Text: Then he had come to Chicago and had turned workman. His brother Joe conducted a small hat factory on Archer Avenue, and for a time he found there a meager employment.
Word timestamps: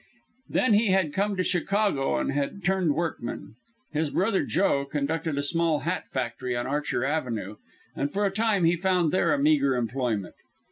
Then 0.49 0.73
he 0.73 0.87
had 0.87 1.13
come 1.13 1.37
to 1.37 1.43
Chicago 1.43 2.17
and 2.17 2.31
had 2.31 2.63
turned 2.63 2.95
workman. 2.95 3.53
His 3.93 4.09
brother 4.09 4.43
Joe 4.43 4.83
conducted 4.83 5.37
a 5.37 5.43
small 5.43 5.81
hat 5.81 6.05
factory 6.11 6.57
on 6.57 6.65
Archer 6.65 7.05
Avenue, 7.05 7.57
and 7.95 8.09
for 8.11 8.25
a 8.25 8.31
time 8.31 8.63
he 8.63 8.75
found 8.75 9.11
there 9.11 9.31
a 9.31 9.37
meager 9.37 9.75
employment. 9.75 10.33